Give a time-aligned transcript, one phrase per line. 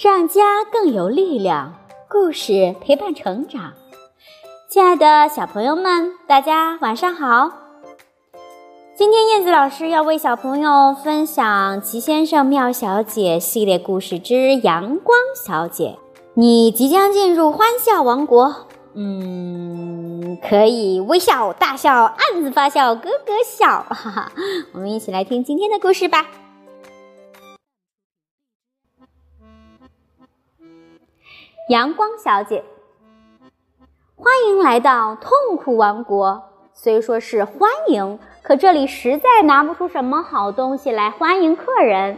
[0.00, 1.74] 让家更有力量，
[2.08, 3.72] 故事陪伴成长。
[4.70, 7.50] 亲爱的小朋友们，大家晚上好！
[8.96, 15.98] 今天燕子老师要为小朋友分享《奇先生妙小姐》系列故事之《阳光小姐》。
[16.34, 24.32] 你即将进入欢笑王国，嗯，可以微笑、大笑、暗自发笑、咯咯笑，哈哈！
[24.72, 26.24] 我们一起来听今天的故事吧。
[31.68, 32.64] 阳光小姐，
[34.16, 36.44] 欢迎来到痛苦王国。
[36.72, 42.16] 虽说是欢迎，可这里实在拿不出什么好东西来欢迎客人。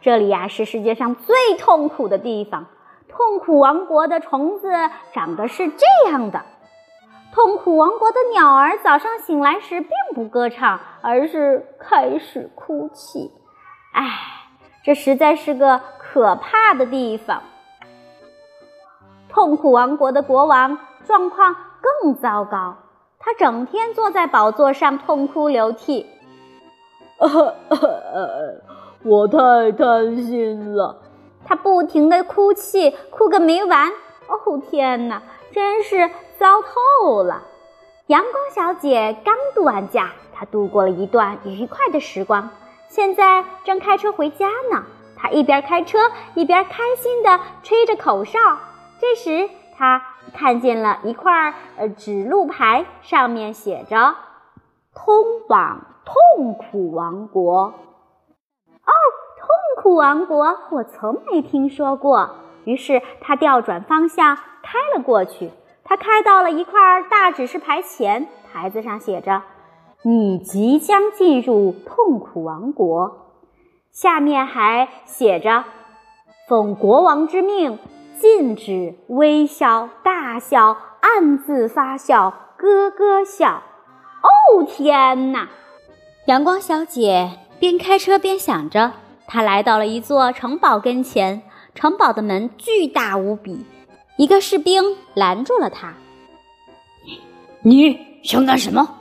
[0.00, 2.66] 这里呀，是世界上最痛苦的地方。
[3.08, 4.68] 痛苦王国的虫子
[5.12, 6.44] 长得是这样的。
[7.32, 13.30] 痛苦王国的鸟儿早上醒来时并不歌唱，而是开始哭泣。
[13.92, 14.02] 唉，
[14.82, 17.40] 这实在是个可怕的地方。
[19.32, 22.76] 痛苦王国的国王状况更糟糕，
[23.18, 26.06] 他整天坐在宝座上痛哭流涕。
[29.02, 31.00] 我太贪心了，
[31.44, 33.88] 他不停的哭泣，哭个没完。
[34.28, 36.08] 哦天哪，真是
[36.38, 37.42] 糟透了！
[38.06, 42.50] 阳光小姐刚度完假，她度过了一段愉快的时光，
[42.88, 44.82] 现在正开车回家呢。
[45.16, 45.98] 她一边开车，
[46.34, 48.38] 一边开心的吹着口哨。
[49.00, 50.02] 这时，他
[50.34, 54.14] 看见了一块呃指路牌，上面写着
[54.94, 55.14] “通
[55.48, 57.62] 往痛苦王国”。
[57.64, 58.92] 哦，
[59.38, 62.36] 痛苦王国，我从没听说过。
[62.64, 65.50] 于是他调转方向开了过去。
[65.82, 69.42] 他开到了一块大指示牌前，牌子上写着
[70.04, 73.32] ：“你即将进入痛苦王国。”
[73.90, 75.64] 下面还写着
[76.46, 77.78] ：“奉国王之命。”
[78.20, 83.62] 禁止微笑、大笑、暗自发笑、咯咯笑。
[84.22, 85.48] 哦天哪！
[86.26, 88.92] 阳光小姐边开车边想着，
[89.26, 91.42] 她来到了一座城堡跟前。
[91.74, 93.64] 城堡的门巨大无比，
[94.18, 95.94] 一个士兵拦住了她。
[97.62, 98.96] 你想干什么？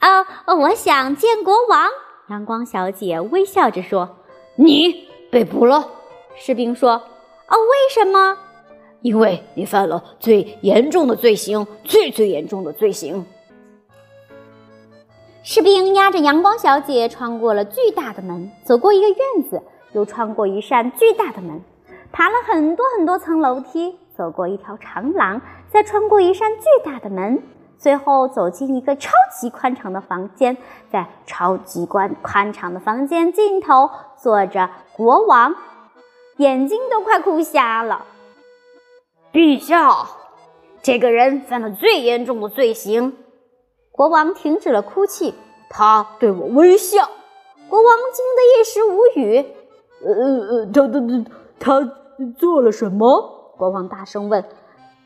[0.00, 1.88] 啊，我想见国王。
[2.28, 4.18] 阳光小姐微笑着说
[4.56, 5.88] ：“你被捕了。”
[6.36, 7.00] 士兵说。
[7.50, 8.38] 哦，为什么？
[9.02, 13.26] 因为你犯了最严重的罪行，最最严重的罪行。
[15.42, 19.18] 士兵押着阳光小姐穿过了巨大的门，走过一个院
[19.50, 19.62] 子，
[19.92, 21.60] 又穿过一扇巨大的门，
[22.12, 25.40] 爬了很多很多层楼梯，走过一条长廊，
[25.70, 27.42] 再穿过一扇巨大的门，
[27.78, 29.10] 最后走进一个超
[29.40, 30.56] 级宽敞的房间。
[30.92, 35.54] 在超级宽宽敞的房间尽头，坐着国王。
[36.40, 38.06] 眼睛都快哭瞎了，
[39.30, 40.08] 陛下，
[40.80, 43.18] 这个人犯了最严重的罪行。
[43.92, 45.34] 国王停止了哭泣，
[45.68, 47.10] 他对我微笑。
[47.68, 49.46] 国王惊得一时无语。
[50.02, 50.98] 呃呃，他他
[51.58, 51.84] 他
[52.16, 53.52] 他做了什么？
[53.58, 54.42] 国王大声问。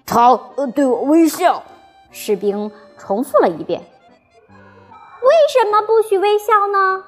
[0.06, 0.36] 他
[0.72, 1.64] 对我微笑。
[2.12, 3.80] 士兵重复了一遍。
[3.80, 7.06] 为什么不许微笑呢？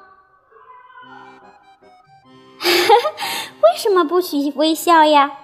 [3.77, 5.37] 为什么不许微笑呀？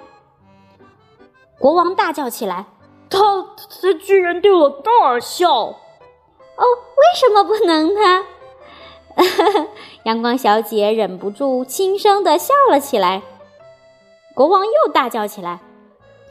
[1.59, 2.65] 国王大叫起来
[3.07, 3.19] ：“他
[3.79, 5.51] 他居然对我大笑！”
[6.57, 6.63] 哦，
[6.97, 8.25] 为什么不能呢？
[10.05, 13.21] 阳光小姐忍不住轻声的笑了起来。
[14.33, 15.59] 国王又大叫起来：“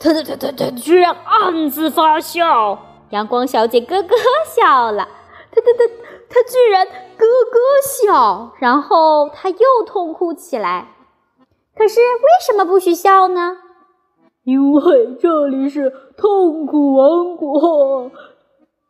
[0.01, 2.81] 他他他他他居然暗自发笑！”
[3.11, 4.17] 阳光小姐咯咯
[4.57, 5.07] 笑了。
[5.53, 5.85] 他他他
[6.29, 10.89] 他居然咯咯笑，然后他又痛哭起来。
[11.77, 13.57] 可是为什么不许笑呢？
[14.45, 18.11] 因为这里是痛苦王国，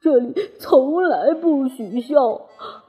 [0.00, 2.40] 这里从来不许笑。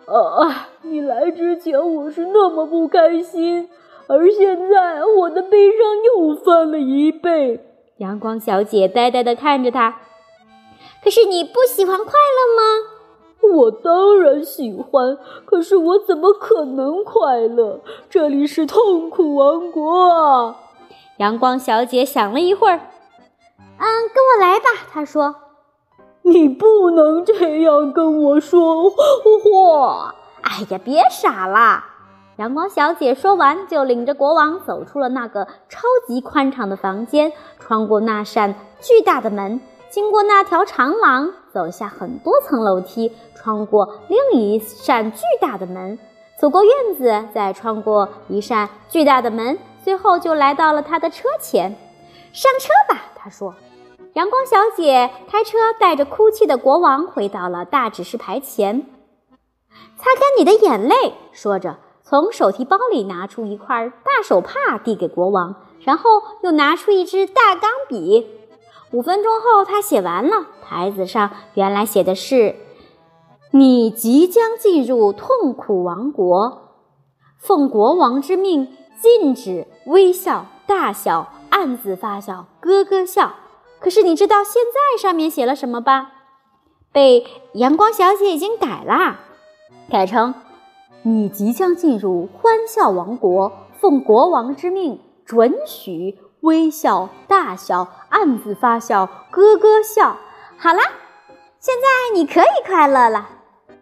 [0.05, 0.69] 啊！
[0.81, 3.69] 你来之前我是那么不开心，
[4.07, 7.65] 而现在我的悲伤又翻了一倍。
[7.97, 9.99] 阳光小姐呆呆的看着他。
[11.03, 12.92] 可是你不喜欢快乐吗？
[13.53, 17.79] 我当然喜欢，可是我怎么可能快乐？
[18.09, 20.55] 这里是痛苦王国啊！
[21.17, 22.79] 阳光小姐想了一会儿，
[23.77, 24.65] 嗯，跟我来吧。
[24.91, 25.35] 她说
[26.23, 31.83] ：“你不能这样跟我说话。”哎呀，别傻了！
[32.37, 39.61] 阳光小姐说完，就领着国王走出了那个超级宽敞的房间，穿过那扇巨大的门。
[39.93, 45.99] 经过那条长廊，走下很多层楼梯，穿过另一扇巨大的门，
[46.35, 51.75] 走过院子，再穿过一扇巨大的门，最后就来到了他的车前。
[52.31, 53.53] 上车吧，他说。
[54.13, 58.87] 阳光小姐开车带着哭泣的国王回到了大指示牌前，
[59.99, 66.09] 擦干你的眼泪，说着，从手提包里拿出一块大手帕递给国王，然后
[66.41, 68.39] 又拿出一支大钢笔。
[68.93, 72.55] 五分钟后，他写完了，牌子上原来写的是
[73.49, 76.75] ：“你即将进入痛苦王国，
[77.39, 83.33] 奉国王之命，禁止微笑、大笑、暗自发笑、咯咯笑。”
[83.81, 86.11] 可是你知道现在上面写了什么吧？
[86.91, 89.21] 被阳光小姐已经改啦，
[89.89, 90.35] 改成：
[91.01, 100.15] 你即将进入欢笑王国，奉国王之命，准许微笑、大笑、暗自发笑、咯咯笑。
[100.57, 100.83] 好啦，
[101.59, 103.27] 现在你可以快乐了。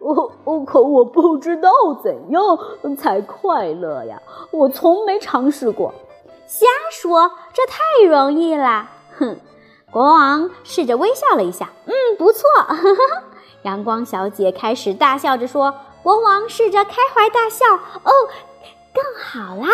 [0.00, 1.70] 哦哦，可我不知道
[2.02, 2.40] 怎样
[2.96, 4.20] 才快乐呀，
[4.50, 5.94] 我从没尝试过。
[6.46, 8.90] 瞎说，这太容易啦。
[9.18, 9.36] 哼。
[9.92, 12.48] 国王试着微笑了一下，嗯，不错。
[13.62, 17.66] 阳光小姐开始大笑着说：“国王试着开怀大笑，
[18.02, 18.10] 哦，
[18.94, 19.68] 更好啦。”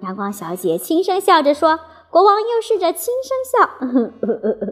[0.00, 1.80] 阳光小姐轻声笑着说
[2.10, 3.70] ：“国王又试着轻声笑，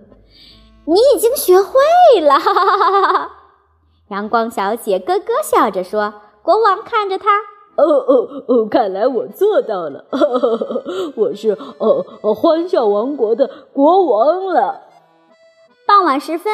[0.87, 1.73] 你已经学会
[2.21, 2.39] 了。
[4.09, 7.39] ”阳光小姐咯咯笑着说：“国王看着她，
[7.77, 10.07] 哦哦哦，看来我做到了，
[11.17, 12.05] 我是哦
[12.35, 14.83] 欢笑王国的国王了。”
[15.87, 16.53] 傍晚时分，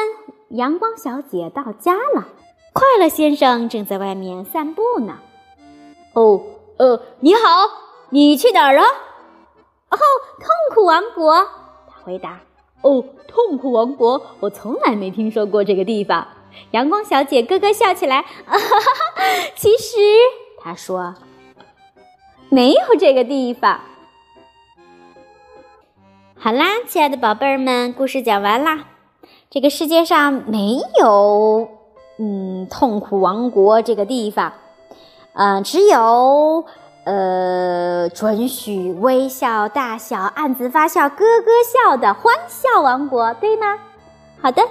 [0.49, 2.25] 阳光小姐到家了，
[2.73, 5.19] 快乐先生正在外面散步呢。
[6.13, 6.41] 哦，
[6.77, 7.39] 呃，你好，
[8.09, 8.85] 你去哪儿啊？
[9.93, 10.03] 哦，
[10.39, 11.45] 痛苦王国。
[11.87, 12.41] 他回答。
[12.81, 16.27] 哦，痛苦王国，我从来没听说过这个地方。
[16.71, 18.17] 阳光小姐咯咯笑起来。
[18.17, 19.23] 啊、哈哈
[19.55, 19.97] 其实，
[20.59, 21.15] 她说，
[22.49, 23.79] 没有这个地方。
[26.37, 28.85] 好啦，亲爱的宝贝儿们，故事讲完啦。
[29.49, 31.69] 这个世界上没有，
[32.19, 34.51] 嗯，痛苦王国这个地方，
[35.33, 36.65] 嗯，只有，
[37.05, 43.77] 呃，准许微笑，大小暗自发笑，咯咯笑的欢笑王国，对吗？
[44.41, 44.61] 好的。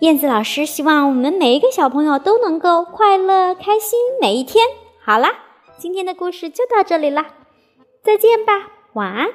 [0.00, 4.66] 燕子老师希望我们每一个小朋友都能够快乐开心每一天。
[5.00, 5.30] 好啦，
[5.78, 7.26] 今天的故事就到这里啦，
[8.02, 8.52] 再见吧，
[8.94, 9.28] 晚安。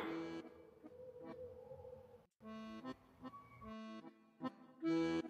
[4.83, 5.21] 嗯。